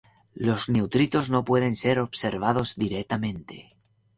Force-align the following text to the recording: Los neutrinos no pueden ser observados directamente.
Los 0.47 0.67
neutrinos 0.67 1.29
no 1.29 1.45
pueden 1.45 1.75
ser 1.75 1.99
observados 1.99 2.73
directamente. 2.75 3.75